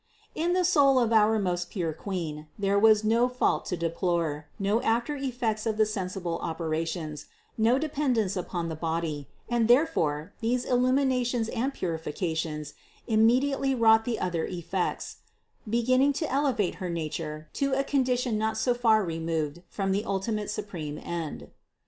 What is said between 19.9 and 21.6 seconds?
the ultimate supreme End.